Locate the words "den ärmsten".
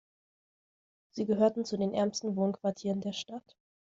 1.77-2.35